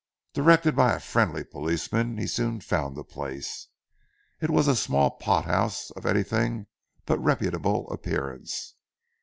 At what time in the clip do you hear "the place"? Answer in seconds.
2.97-3.67